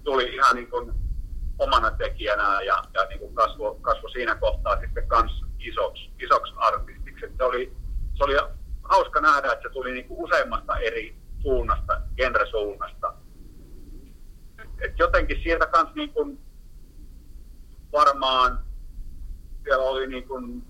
tuli 0.03 0.35
ihan 0.35 0.55
niin 0.55 0.69
kuin 0.69 0.93
omana 1.59 1.91
tekijänä 1.91 2.61
ja, 2.61 2.83
ja 2.93 3.05
niin 3.09 3.19
kuin 3.19 3.35
kasvo, 3.35 3.75
kasvo 3.75 4.09
siinä 4.09 4.35
kohtaa 4.35 4.79
sitten 4.79 5.07
kans 5.07 5.31
isoksi, 5.59 6.11
isoksi 6.19 6.53
artistiksi. 6.57 7.25
se 7.37 7.43
oli, 7.43 7.77
se 8.17 8.23
oli 8.23 8.35
hauska 8.83 9.21
nähdä, 9.21 9.51
että 9.51 9.67
se 9.67 9.73
tuli 9.73 9.91
niin 9.91 10.07
kuin 10.07 10.19
useammasta 10.23 10.77
eri 10.77 11.17
suunnasta, 11.41 12.01
genresuunnasta. 12.15 13.13
Et 14.81 14.99
jotenkin 14.99 15.41
sieltä 15.43 15.67
kans 15.67 15.95
niin 15.95 16.13
kuin 16.13 16.39
varmaan 17.91 18.65
siellä 19.63 19.83
oli 19.83 20.07
niin 20.07 20.27
kuin 20.27 20.63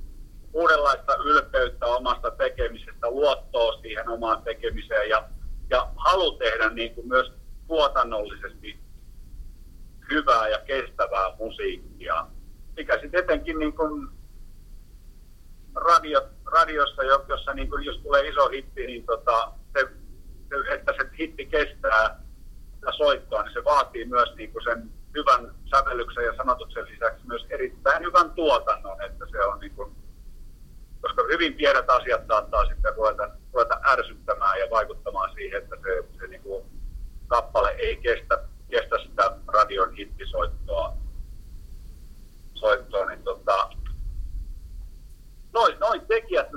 uudenlaista 0.54 1.16
ylpeyttä 1.16 1.86
omasta 1.86 2.32
tekemisestä, 2.32 3.10
luottoa 3.10 3.82
siihen 3.82 4.10
omaan 4.10 4.44
tekemiseen 4.44 5.10
ja, 5.10 5.30
ja 5.70 5.92
halu 5.96 6.32
tehdä 6.32 6.70
niin 6.70 6.96
kuin 6.96 7.08
myös 7.08 7.32
tuotannollisesti 7.68 8.80
hyvää 10.12 10.48
ja 10.48 10.60
kestävää 10.60 11.36
musiikkia, 11.40 12.28
mikä 12.76 13.00
sitten 13.02 13.24
etenkin 13.24 13.60
niin 13.60 13.74
kuin 13.74 14.08
radio, 15.76 16.22
radiossa, 16.60 17.04
jossa 17.28 17.54
niin 17.54 17.70
kuin, 17.70 17.86
jos 17.86 17.98
tulee 17.98 18.28
iso 18.28 18.50
hitti, 18.50 18.86
niin 18.86 19.06
tota, 19.06 19.52
se 19.74 19.90
että 20.74 20.94
se 20.98 21.10
hitti 21.20 21.46
kestää 21.46 22.20
sitä 22.76 22.92
soittoa, 22.98 23.44
niin 23.44 23.54
se 23.54 23.64
vaatii 23.64 24.06
myös 24.06 24.36
niin 24.36 24.52
kuin 24.52 24.64
sen 24.64 24.92
hyvän 25.16 25.56
sävellyksen 25.76 26.26
ja 26.26 26.36
sanotuksen 26.38 26.86
lisäksi 26.86 27.28
myös 27.28 27.46
erittäin 27.50 28.04
hyvän 28.04 28.32
tuotannon, 28.32 29.02
että 29.02 29.26
se 29.32 29.46
on 29.46 29.60
niin 29.60 29.76
kuin, 29.76 29.96
koska 31.02 31.24
hyvin 31.32 31.54
pienet 31.54 31.90
asiat 31.90 32.22
saattaa 32.28 32.66
sitten 32.66 32.96
ruveta, 32.96 33.30
ruveta 33.54 33.80
ärsyttämään 33.92 34.60
ja 34.60 34.66
vaikuttamaan 34.70 35.34
siihen, 35.34 35.64
että 35.64 35.76
se, 35.76 36.04
se 36.20 36.28
niin 36.28 36.42
kuin 36.42 36.66
kappale 37.28 37.70
ei 37.70 37.98
kestä, 37.98 38.44
kestä 38.70 38.96
sitä 38.98 39.38
radion 39.48 39.94
hittisoittoa. 39.94 40.94
Soittoa, 42.54 43.06
niin 43.06 43.24
tota, 43.24 43.70
noin, 45.54 45.80
noin 45.80 46.02
tekijät 46.08 46.52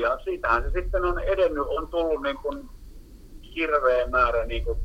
ja 0.00 0.18
siitähän 0.24 0.62
se 0.62 0.70
sitten 0.70 1.04
on 1.04 1.18
edennyt, 1.18 1.64
on 1.68 1.88
tullut 1.88 2.22
niin 2.22 2.36
kuin 2.36 2.68
hirveä 3.54 4.06
määrä 4.06 4.44
niin 4.44 4.64
kuin, 4.64 4.78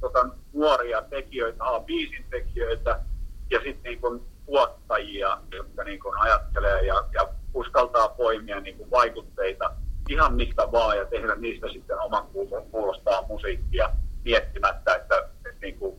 tota, 0.00 0.28
nuoria 0.52 1.02
tekijöitä, 1.02 1.64
A-biisin 1.64 2.24
tekijöitä 2.30 3.00
ja 3.50 3.58
sitten 3.58 3.82
niin 3.90 4.00
kuin, 4.00 4.22
tuottajia, 4.46 5.38
jotka 5.52 5.84
niin 5.84 6.00
kuin, 6.00 6.20
ajattelee 6.20 6.82
ja, 6.82 7.08
ja 7.14 7.28
uskaltaa 7.54 8.08
poimia 8.08 8.60
niin 8.60 8.76
kuin, 8.76 8.90
vaikutteita 8.90 9.70
ihan 10.08 10.34
mistä 10.34 10.72
vaan 10.72 10.96
ja 10.96 11.04
tehdä 11.04 11.34
niistä 11.34 11.68
sitten 11.72 12.00
oman 12.00 12.26
kuulostaa 12.70 13.26
musiikkia 13.28 13.90
miettimättä, 14.24 14.94
että, 14.94 15.16
että 15.18 15.60
niin 15.62 15.78
kuin, 15.78 15.96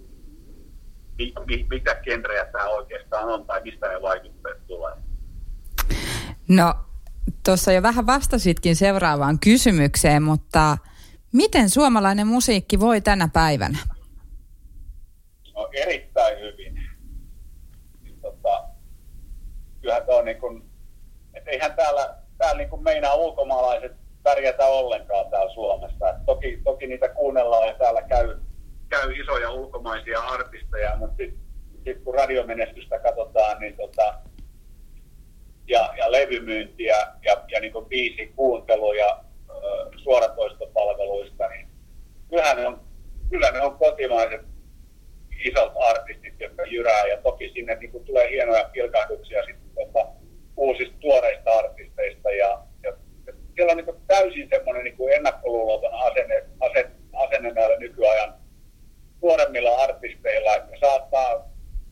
mi, 1.18 1.34
mi, 1.48 1.66
mitä 1.70 1.96
genrejä 1.96 2.46
tämä 2.46 2.68
oikeastaan 2.68 3.30
on 3.30 3.46
tai 3.46 3.62
mistä 3.64 3.88
ne 3.90 4.02
vaikutteet 4.02 4.68
tulee. 4.68 4.94
No, 6.48 6.74
tuossa 7.50 7.72
jo 7.72 7.82
vähän 7.82 8.08
vastasitkin 8.08 8.76
seuraavaan 8.76 9.40
kysymykseen, 9.40 10.24
mutta 10.24 10.78
miten 11.34 11.70
suomalainen 11.70 12.28
musiikki 12.28 12.80
voi 12.80 13.02
tänä 13.02 13.30
päivänä? 13.34 13.78
No 15.56 15.70
erittäin 15.74 16.40
hyvin. 16.40 16.76
Niin, 18.02 18.22
tota, 18.22 18.64
kyllähän 19.82 20.06
tämä 20.06 20.18
on 20.18 20.26
niin 20.26 20.40
kuin, 20.40 20.70
että 21.34 21.52
eihän 21.52 21.74
täällä, 21.76 22.16
täällä 22.38 22.58
niin 22.58 22.70
kuin 22.70 22.84
meinaa 22.84 23.16
ulkomaalaiset 23.16 23.92
pärjätä 24.24 24.66
ollenkaan 24.66 25.32
täällä 25.32 25.54
Suomessa. 25.54 26.10
Et 26.10 26.26
toki, 26.26 26.62
toki 26.64 26.88
niitä 26.88 27.10
kuunnellaan 27.10 27.68
ja 27.68 27.74
täällä 27.74 28.02
käy, 28.02 28.40
käy 28.90 29.14
isoja 29.22 29.52
ulkomaisia 29.52 30.20
artisteja, 30.20 30.96
mutta 30.98 31.16
sitten 31.18 31.40
sit 31.84 32.04
kun 32.04 32.16
radiomenestystä 32.16 33.00
katsotaan, 33.00 33.60
niin 33.60 33.78
tota, 33.78 34.14
ja, 35.70 35.94
ja 35.98 36.12
levymyyntiä 36.12 36.98
ja, 37.26 37.44
ja 37.48 37.60
niin 37.60 37.86
biisin 37.88 38.34
kuunteluja 38.36 39.24
suoratoistopalveluista, 39.98 41.48
niin 41.48 41.68
kyllähän 42.30 42.58
ne 42.58 42.68
on, 42.68 42.80
kyllä 43.30 43.52
ne 43.52 43.62
on 43.62 43.78
kotimaiset 43.78 44.42
isot 45.46 45.74
artistit, 45.80 46.34
jotka 46.40 46.66
jyrää. 46.66 47.08
Ja 47.08 47.18
toki 47.18 47.52
sinne 47.54 47.76
niin 47.76 47.92
kuin 47.92 48.06
tulee 48.06 48.30
hienoja 48.30 48.70
pilkahduksia 48.74 49.44
sitten 49.46 49.70
tota, 49.76 50.08
uusista 50.58 50.96
tuoreista 51.00 51.52
artisteista. 51.52 52.32
Ja, 52.32 52.64
ja, 52.84 52.94
ja 53.28 53.34
siellä 53.56 53.72
on 53.72 53.78
niin 53.78 53.86
kuin 53.86 53.98
täysin 54.08 54.50
semmoinen 54.50 54.84
niin 54.84 55.14
ennakkoluuloton 55.16 55.94
asenne, 55.94 56.44
asenne, 56.60 56.92
asenne 57.14 57.52
näillä 57.52 57.78
nykyajan 57.78 58.34
nuoremmilla 59.22 59.76
artisteilla, 59.76 60.56
että 60.56 60.78
saattaa, 60.80 61.50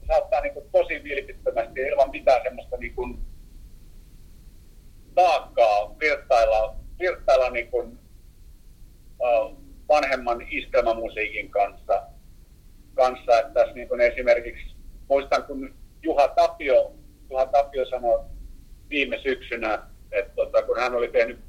saattaa 0.08 0.42
niin 0.42 0.54
kuin 0.54 0.70
tosi 0.72 1.04
vilpittömästi 1.04 1.82
ilman 1.82 2.12
mitään 2.12 2.44
semmoista 2.44 2.78
niin 2.78 2.96
kuin 2.96 3.27
taakkaa 5.18 5.96
virtailla, 6.00 6.76
virtailla 7.00 7.50
niin 7.50 7.72
kuin, 7.72 8.00
vanhemman 9.90 10.42
iskelmämusiikin 10.50 11.52
kanssa, 11.52 12.04
kanssa. 12.96 13.40
Että 13.40 13.54
tässä 13.54 13.74
niin 13.74 13.88
kuin 13.88 14.02
esimerkiksi 14.02 14.76
muistan, 15.10 15.44
kun 15.44 15.76
Juha 16.04 16.28
Tapio, 16.28 16.92
Juha 17.30 17.46
Tapio 17.46 17.86
sanoi 17.86 18.20
viime 18.90 19.20
syksynä, 19.24 19.84
että 20.12 20.36
tota, 20.36 20.64
kun 20.64 20.80
hän 20.80 20.96
oli 20.96 21.08
tehnyt 21.08 21.40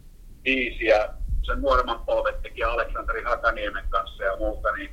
biisiä, 0.42 1.08
sen 1.42 1.62
nuoremman 1.62 2.04
polvet 2.04 2.42
teki 2.42 2.62
Aleksanteri 2.62 3.22
Hakaniemen 3.22 3.84
kanssa 3.88 4.24
ja 4.24 4.36
muuta, 4.36 4.72
niin 4.72 4.90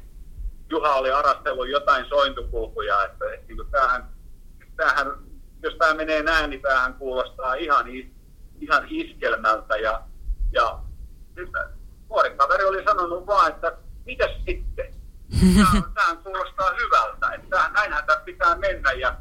Juha 0.70 0.96
oli 0.96 1.12
arastellut 1.12 1.70
jotain 1.70 2.06
sointukulkuja, 2.06 3.04
että, 3.04 3.26
että 3.34 3.48
niin 3.48 3.72
tämähän, 3.72 4.04
tämähän, 4.76 5.08
jos 5.64 5.76
tämä 5.76 5.94
menee 5.94 6.24
näin, 6.24 6.50
niin 6.50 6.62
tämähän 6.62 6.94
kuulostaa 6.94 7.54
ihan, 7.54 7.86
ihan 8.62 8.88
iskelmältä. 8.90 9.78
Ja, 9.78 10.02
ja 10.52 10.80
nyt 11.36 11.50
nuori 12.10 12.36
kaveri 12.36 12.64
oli 12.64 12.84
sanonut 12.84 13.28
vaan, 13.28 13.52
että 13.52 13.78
mitäs 14.06 14.32
sitten? 14.46 14.96
Tämähän 15.94 16.24
kuulostaa 16.24 16.72
hyvältä, 16.82 17.34
että 17.34 17.70
näinhän 17.74 18.06
tämä 18.06 18.22
pitää 18.26 18.56
mennä. 18.56 18.92
Ja 18.92 19.16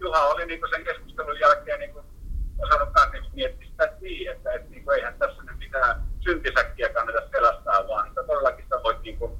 Juha 0.00 0.26
oli 0.26 0.46
niin 0.46 0.60
sen 0.70 0.84
keskustelun 0.84 1.40
jälkeen 1.40 1.80
niin 1.80 1.94
osannut 2.58 2.88
myös 3.12 3.32
miettiä 3.32 3.68
sitä 3.68 3.92
niin, 4.00 4.30
että, 4.30 4.52
että 4.52 4.70
niin 4.70 4.84
kuin, 4.84 4.96
eihän 4.96 5.18
tässä 5.18 5.42
nyt 5.42 5.58
mitään 5.58 6.02
syntisäkkiä 6.20 6.88
kannata 6.88 7.28
selästää, 7.30 7.88
vaan 7.88 8.08
että 8.08 8.22
todellakin 8.22 8.64
sä 8.68 8.82
voit 8.82 9.02
niin 9.02 9.18
kuin, 9.18 9.32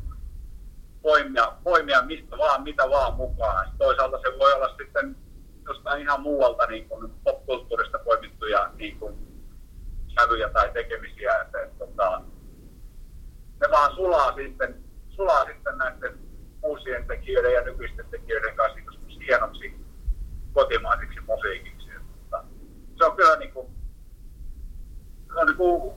poimia, 1.02 1.52
poimia 1.64 2.02
mistä 2.02 2.38
vaan, 2.38 2.62
mitä 2.62 2.90
vaan 2.90 3.14
mukaan. 3.14 3.72
Toisaalta 3.78 4.18
se 4.18 4.38
voi 4.38 4.52
olla 4.52 4.76
sitten 4.76 5.16
jostain 5.66 6.02
ihan 6.02 6.20
muualta 6.20 6.66
niin 6.66 6.88
kuin 6.88 7.12
popkulttuurista 7.24 7.98
poimittuja 7.98 8.70
niin 8.76 8.98
kuin, 8.98 9.33
sävyjä 10.14 10.48
tai 10.48 10.70
tekemisiä, 10.72 11.34
että, 11.42 11.62
että, 11.62 11.78
tota, 11.78 12.22
ne 13.60 13.70
vaan 13.70 13.94
sulaa 13.94 14.34
sitten, 14.34 14.84
sulaa 15.08 15.44
sitten 15.44 15.78
näiden 15.78 16.18
uusien 16.62 17.06
tekijöiden 17.06 17.52
ja 17.52 17.60
nykyisten 17.60 18.06
tekijöiden 18.10 18.56
kanssa 18.56 18.78
niin 19.06 19.20
hienoksi 19.20 19.74
kotimaisiksi 20.52 21.20
musiikiksi. 21.20 21.88
Että, 21.90 22.44
se 22.98 23.04
on 23.04 23.16
kyllä 23.16 23.36
niin 23.36 23.52
kuin, 23.52 23.66
se 25.26 25.40
on 25.40 25.46
niin 25.46 25.56
kuin 25.56 25.94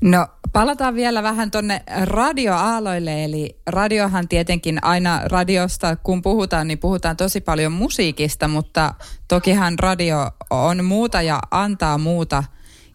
No 0.00 0.26
palataan 0.52 0.94
vielä 0.94 1.22
vähän 1.22 1.50
tuonne 1.50 1.82
radioaaloille, 2.02 3.24
eli 3.24 3.60
radiohan 3.66 4.28
tietenkin 4.28 4.84
aina 4.84 5.20
radiosta, 5.24 5.96
kun 5.96 6.22
puhutaan, 6.22 6.68
niin 6.68 6.78
puhutaan 6.78 7.16
tosi 7.16 7.40
paljon 7.40 7.72
musiikista, 7.72 8.48
mutta 8.48 8.94
tokihan 9.28 9.78
radio 9.78 10.30
on 10.50 10.84
muuta 10.84 11.22
ja 11.22 11.38
antaa 11.50 11.98
muuta. 11.98 12.44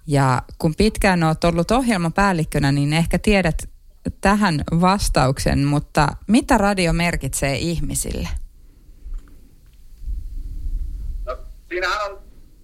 Ja 0.08 0.42
kun 0.58 0.76
pitkään 0.76 1.24
olet 1.24 1.44
ollut 1.44 1.72
ohjelmapäällikkönä, 1.72 2.72
niin 2.72 2.94
ehkä 2.94 3.20
tiedät 3.20 3.70
tähän 4.22 4.63
vastauksen, 4.82 5.66
mutta 5.66 6.08
mitä 6.28 6.58
radio 6.58 6.94
merkitsee 6.94 7.56
ihmisille? 7.56 8.30
No, 11.26 11.38
siinähän 11.70 12.12
on 12.12 12.20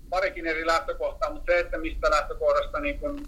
parikin 0.10 0.47
eri 0.47 0.65
lähtökohtaa, 0.67 1.34
mutta 1.34 1.52
se, 1.52 1.60
että 1.60 1.78
mistä 1.78 2.10
lähtökohdasta 2.10 2.80
niin 2.80 2.99
kun 2.99 3.28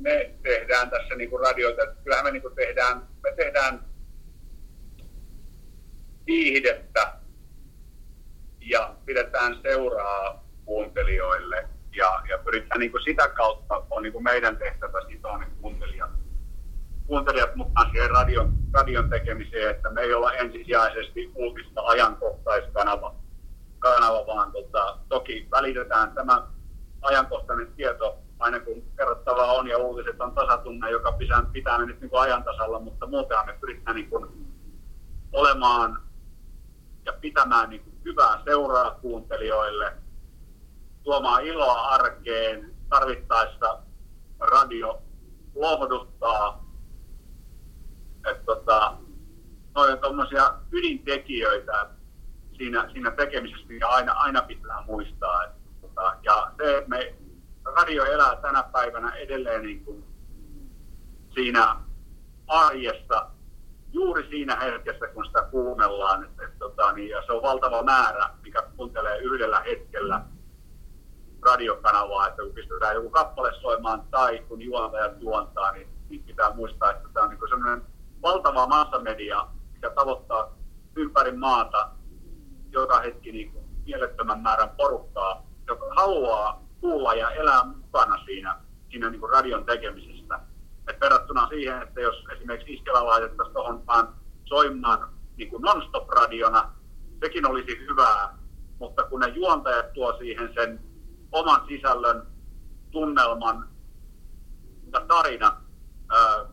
me 0.00 0.34
tehdään 0.42 0.90
tässä 0.90 1.14
niin 1.14 1.30
kuin 1.30 1.40
radioita, 1.40 1.86
kyllähän 1.86 2.24
me 2.24 2.30
niin 2.30 2.42
kuin 2.42 2.54
tehdään, 2.54 3.08
me 3.22 3.32
tehdään 3.36 3.84
viihdettä 6.26 7.12
ja 8.60 8.94
pidetään 9.04 9.58
seuraa 9.62 10.44
kuuntelijoille 10.64 11.68
ja, 11.96 12.22
ja 12.28 12.38
pyritään 12.38 12.80
niin 12.80 12.90
kuin 12.90 13.04
sitä 13.04 13.28
kautta, 13.28 13.82
on 13.90 14.02
niin 14.02 14.12
kuin 14.12 14.24
meidän 14.24 14.56
tehtävä 14.56 15.00
sitoa 15.08 15.38
ne 15.38 15.46
kuuntelijat, 15.60 16.10
kuuntelijat 17.06 17.54
mukaan 17.54 17.90
siihen 17.90 18.10
radion, 18.10 18.52
radion 18.72 19.10
tekemiseen, 19.10 19.70
että 19.70 19.90
me 19.90 20.00
ei 20.00 20.14
olla 20.14 20.32
ensisijaisesti 20.32 21.30
uutista 21.34 21.80
ajankohtaiskanava, 21.80 23.14
kanava, 23.78 24.26
vaan 24.26 24.52
tota, 24.52 24.98
toki 25.08 25.48
välitetään 25.50 26.12
tämä 26.12 26.46
ajankohtainen 27.02 27.72
tieto 27.72 28.18
aina 28.40 28.60
kun 28.60 28.82
kerrottavaa 28.96 29.52
on 29.52 29.68
ja 29.68 29.78
uutiset 29.78 30.20
on 30.20 30.34
tasatunne, 30.34 30.90
joka 30.90 31.12
pitää, 31.12 31.42
pitää 31.52 31.78
nyt 31.78 32.00
niin 32.00 32.10
kuin 32.10 32.20
ajan 32.20 32.44
tasalla, 32.44 32.78
mutta 32.78 33.06
muutenhan 33.06 33.46
me 33.46 33.58
pyritään 33.60 33.96
niin 33.96 34.10
kuin 34.10 34.26
olemaan 35.32 36.02
ja 37.06 37.12
pitämään 37.12 37.70
niin 37.70 37.82
kuin 37.82 38.00
hyvää 38.04 38.42
seuraa 38.44 38.90
kuuntelijoille, 38.90 39.92
tuomaan 41.02 41.44
iloa 41.44 41.80
arkeen, 41.80 42.74
tarvittaessa 42.88 43.78
radio 44.38 45.02
lohduttaa. 45.54 46.64
Että 48.30 48.44
tota, 48.44 48.96
noin 49.74 49.92
on 49.92 49.98
tuommoisia 49.98 50.54
ydintekijöitä 50.72 51.86
siinä, 52.56 52.88
siinä 52.92 53.10
tekemisessä, 53.10 53.66
mikä 53.68 53.88
aina, 53.88 54.12
aina 54.12 54.42
pitää 54.42 54.84
muistaa. 54.86 55.44
Että, 55.44 55.58
tota, 55.80 56.16
ja 56.22 56.52
se, 56.56 56.78
että 56.78 56.90
me 56.90 57.14
radio 57.64 58.04
elää 58.04 58.36
tänä 58.36 58.62
päivänä 58.62 59.10
edelleen 59.14 59.62
niin 59.62 59.84
kuin 59.84 60.04
siinä 61.34 61.76
arjessa 62.46 63.30
juuri 63.92 64.28
siinä 64.28 64.56
hetkessä, 64.56 65.06
kun 65.06 65.26
sitä 65.26 65.42
kuunnellaan. 65.42 66.24
Et, 66.24 66.30
et, 66.44 66.58
tota, 66.58 66.92
niin, 66.92 67.08
ja 67.08 67.22
se 67.26 67.32
on 67.32 67.42
valtava 67.42 67.82
määrä, 67.82 68.30
mikä 68.42 68.62
kuuntelee 68.76 69.18
yhdellä 69.18 69.60
hetkellä. 69.60 70.24
radiokanavaa, 71.46 72.28
että 72.28 72.42
kun 72.42 72.52
pistetään 72.52 72.94
joku 72.94 73.10
kappale 73.10 73.52
soimaan 73.60 74.02
tai 74.10 74.38
kun 74.48 74.62
juontajat 74.62 75.20
juontaa, 75.20 75.72
niin, 75.72 75.88
niin 76.08 76.22
pitää 76.24 76.54
muistaa, 76.54 76.90
että 76.90 77.08
tämä 77.12 77.24
on 77.24 77.30
niin 77.30 77.48
sellainen 77.48 77.86
valtava 78.22 78.66
massamedia, 78.66 79.46
mikä 79.72 79.90
tavoittaa 79.90 80.56
ympäri 80.96 81.32
maata 81.32 81.90
joka 82.72 83.00
hetki 83.00 83.32
niin 83.32 83.52
kuin 83.52 83.64
mielettömän 83.84 84.40
määrän 84.40 84.70
porukkaa, 84.70 85.46
joka 85.66 85.86
haluaa 85.96 86.62
kuulla 86.80 87.14
ja 87.14 87.30
elää 87.30 87.64
mukana 87.64 88.24
siinä, 88.24 88.56
siinä 88.90 89.10
niin 89.10 89.20
kuin 89.20 89.32
radion 89.32 89.64
tekemisestä. 89.64 90.40
Et 90.88 91.00
verrattuna 91.00 91.48
siihen, 91.48 91.82
että 91.82 92.00
jos 92.00 92.24
esimerkiksi 92.36 92.74
Iskellä 92.74 93.06
laitettaisiin 93.06 93.54
tuohon 93.54 93.86
vaan 93.86 94.14
soimaan 94.44 95.08
niin 95.36 95.50
kuin 95.50 95.62
non-stop-radiona, 95.62 96.72
sekin 97.20 97.46
olisi 97.46 97.78
hyvää, 97.78 98.38
mutta 98.78 99.02
kun 99.02 99.20
ne 99.20 99.28
juontajat 99.28 99.92
tuo 99.92 100.18
siihen 100.18 100.50
sen 100.54 100.80
oman 101.32 101.66
sisällön, 101.68 102.26
tunnelman 102.90 103.68
ja 104.92 105.00
tarinan 105.00 105.52
ää, 106.08 106.44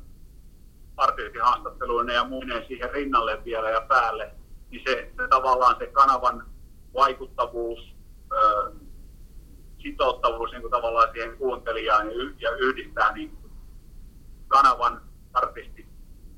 artistihaastatteluinen 0.98 2.16
ja 2.16 2.24
muineen 2.24 2.68
siihen 2.68 2.92
rinnalle 2.92 3.44
vielä 3.46 3.70
ja 3.70 3.82
päälle, 3.82 4.32
niin 4.70 4.82
se, 4.88 5.12
se 5.18 5.28
tavallaan 5.28 5.76
se 5.80 5.88
kanavan 5.88 6.46
vaikuttavuus, 6.94 7.96
sitouttavuus 9.88 10.52
niin 10.52 10.62
kuin 10.62 10.71
tavallaan 10.71 11.12
siihen 11.12 11.38
kuuntelijaan 11.38 12.08
ja, 12.08 12.13
ja 12.39 12.56
yhdistää 12.58 13.13
niin 13.13 13.38
kanavan 14.47 15.02
artistit 15.34 15.86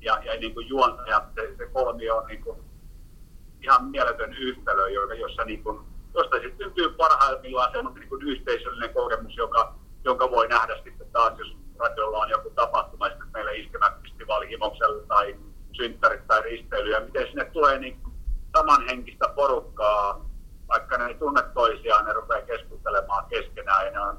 ja, 0.00 0.18
ja 0.24 0.40
niin 0.40 0.54
kuin 0.54 0.68
juontajat, 0.68 1.24
se, 1.34 1.54
se 1.58 1.66
kolmio 1.66 2.16
on 2.16 2.26
niin 2.26 2.42
kuin 2.42 2.58
ihan 3.62 3.84
mieletön 3.84 4.34
yhtälö, 4.34 4.90
jossa 5.18 5.44
niin 5.44 5.62
kuin, 5.62 5.80
josta 6.14 6.36
sitten 6.36 6.66
syntyy 6.66 6.88
parhaimmillaan 6.88 7.72
semmoinen 7.72 8.08
niin 8.08 8.28
yhteisöllinen 8.28 8.94
kokemus, 8.94 9.36
joka, 9.36 9.74
jonka 10.04 10.30
voi 10.30 10.48
nähdä 10.48 10.74
sitten 10.84 11.10
taas, 11.12 11.38
jos 11.38 11.56
radiolla 11.78 12.18
on 12.18 12.30
joku 12.30 12.50
tapahtuma, 12.50 13.08
sitten 13.08 13.28
meillä 13.32 13.50
iskemäfestivaali 13.50 14.48
Himoksella 14.48 15.02
tai 15.08 15.36
synttärit 15.72 16.26
tai 16.26 16.42
risteily, 16.42 16.90
ja 16.90 17.00
miten 17.00 17.26
sinne 17.26 17.44
tulee 17.44 17.78
niin 17.78 18.00
samanhenkistä 18.56 19.28
porukkaa, 19.28 20.30
vaikka 20.68 20.98
ne 20.98 21.06
ei 21.06 21.14
tunne 21.14 21.42
toisiaan, 21.54 22.04
ne 22.04 22.12
rupeaa 22.12 22.42
keskustelemaan 22.42 22.69
keskenään, 23.28 23.86
ja 23.86 23.92
ne 23.92 24.00
on, 24.00 24.18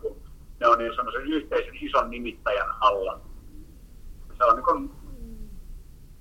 ne 0.59 0.67
on 0.67 0.77
niin 0.77 0.95
semmoisen 0.95 1.21
yhteisen 1.21 1.75
ison 1.81 2.09
nimittäjän 2.09 2.69
alla. 2.79 3.19
Se 4.37 4.43
on 4.43 4.55
niin 4.55 4.91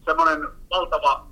semmoinen 0.05 0.48
valtava 0.70 1.26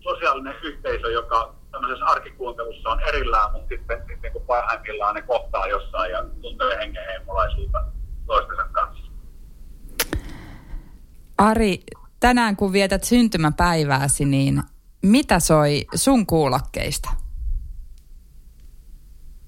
sosiaalinen 0.00 0.54
yhteisö, 0.62 1.10
joka 1.10 1.54
tämmöisessä 1.70 2.04
arkikuuntelussa 2.04 2.88
on 2.88 3.00
erillään, 3.00 3.52
mutta 3.52 3.68
sitten, 3.68 4.04
sitten 4.08 4.32
kun 4.32 4.42
parhaimmillaan 4.46 5.14
ne 5.14 5.22
kohtaa 5.22 5.66
jossain 5.66 6.12
ja 6.12 6.24
tuntee 6.42 6.76
hengenheimolaisuutta 6.78 7.84
toistensa 8.26 8.64
kanssa. 8.72 9.04
Ari, 11.38 11.78
tänään 12.20 12.56
kun 12.56 12.72
vietät 12.72 13.04
syntymäpäivääsi, 13.04 14.24
niin 14.24 14.62
mitä 15.02 15.40
soi 15.40 15.84
sun 15.94 16.26
kuulokkeista? 16.26 17.10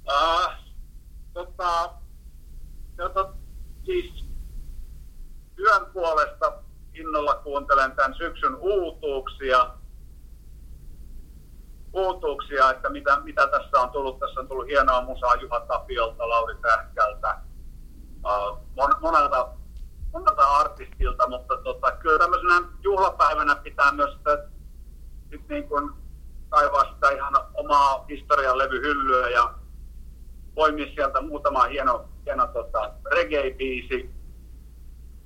Uh, 0.06 0.55
tota, 1.56 1.90
tota, 2.96 3.32
siis 3.84 4.24
työn 5.56 5.86
puolesta 5.92 6.52
innolla 6.94 7.34
kuuntelen 7.34 7.92
tämän 7.92 8.14
syksyn 8.14 8.54
uutuuksia, 8.54 9.70
uutuuksia, 11.92 12.70
että 12.70 12.90
mitä, 12.90 13.20
mitä 13.20 13.46
tässä 13.46 13.80
on 13.80 13.90
tullut. 13.90 14.18
Tässä 14.18 14.40
on 14.40 14.48
tullut 14.48 14.66
hienoa 14.66 15.00
musaa 15.00 15.34
Juha 15.34 15.60
Tapiolta, 15.60 16.28
Lauri 16.28 16.54
Tähkältä, 16.62 17.40
uh, 18.24 18.58
monelta, 19.00 19.48
monelta 20.12 20.42
artistilta, 20.42 21.28
mutta 21.28 21.56
tota, 21.56 21.92
kyllä 21.92 22.18
tämmöisenä 22.18 22.68
juhlapäivänä 22.80 23.54
pitää 23.54 23.92
myös 23.92 24.16
sitä, 24.16 24.48
sit 25.30 25.48
niin 25.48 25.68
kuin 25.68 25.90
kaivaa 26.48 26.94
sitä 26.94 27.10
ihan 27.10 27.34
omaa 27.54 28.04
historian 28.08 28.58
levyhyllyä 28.58 29.28
ja 29.28 29.54
poimia 30.56 30.94
sieltä 30.94 31.20
muutama 31.20 31.64
hieno, 31.64 32.08
hieno 32.26 32.46
tota, 32.46 32.92
reggae-biisi 33.12 34.10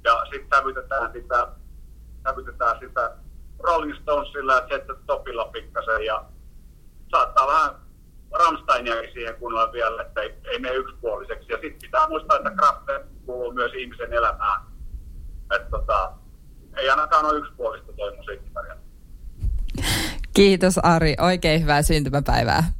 ja 0.04 0.24
sitten 0.30 0.58
sävytetään 0.58 1.12
sitä, 1.12 1.48
sävytetään 2.24 2.78
sitä 2.80 3.16
Rolling 3.58 3.98
Stonesilla 4.02 4.54
ja 4.54 4.66
Jet 4.70 4.84
Topilla 5.06 5.44
pikkasen 5.44 6.04
ja 6.04 6.24
saattaa 7.10 7.46
vähän 7.46 7.70
Rammsteinia 8.38 9.12
siihen 9.12 9.36
kunnolla 9.36 9.72
vielä, 9.72 10.02
että 10.02 10.20
ei, 10.20 10.34
ei 10.52 10.58
mene 10.58 10.74
yksipuoliseksi. 10.74 11.52
Ja 11.52 11.58
sitten 11.60 11.80
pitää 11.82 12.08
muistaa, 12.08 12.36
että 12.36 12.50
Kraftwerk 12.50 13.06
kuuluu 13.26 13.52
myös 13.52 13.72
ihmisen 13.74 14.12
elämään. 14.12 14.60
Että 15.56 15.70
tota, 15.70 16.12
ei 16.76 16.90
ainakaan 16.90 17.26
ole 17.26 17.38
yksipuolista 17.38 17.92
toi 17.92 18.16
musiikkitarja. 18.16 18.76
Kiitos 20.34 20.78
Ari, 20.78 21.14
oikein 21.20 21.62
hyvää 21.62 21.82
syntymäpäivää. 21.82 22.79